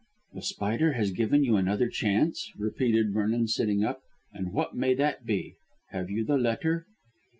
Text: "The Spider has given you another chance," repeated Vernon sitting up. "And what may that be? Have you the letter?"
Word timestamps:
"The 0.33 0.41
Spider 0.41 0.93
has 0.93 1.11
given 1.11 1.43
you 1.43 1.57
another 1.57 1.87
chance," 1.87 2.51
repeated 2.57 3.13
Vernon 3.13 3.47
sitting 3.47 3.83
up. 3.83 4.01
"And 4.33 4.51
what 4.51 4.75
may 4.75 4.95
that 4.95 5.27
be? 5.27 5.53
Have 5.91 6.09
you 6.09 6.25
the 6.25 6.39
letter?" 6.39 6.87